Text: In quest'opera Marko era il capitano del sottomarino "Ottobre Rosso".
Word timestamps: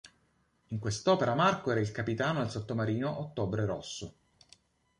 In 0.75 0.79
quest'opera 0.79 1.35
Marko 1.35 1.69
era 1.69 1.79
il 1.79 1.91
capitano 1.91 2.39
del 2.39 2.49
sottomarino 2.49 3.19
"Ottobre 3.19 3.65
Rosso". 3.67 4.15